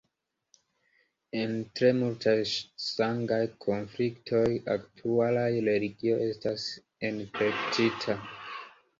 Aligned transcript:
En 1.39 1.51
tre 1.79 1.89
multaj 1.97 2.31
sangaj 2.83 3.37
konfliktoj 3.65 4.41
aktualaj 4.75 5.51
religio 5.67 6.15
estas 6.29 6.65
enplektita. 7.11 8.17